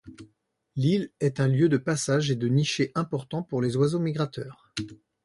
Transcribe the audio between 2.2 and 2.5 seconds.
et de